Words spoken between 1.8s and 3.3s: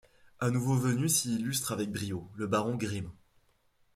brio, le baron Grimm.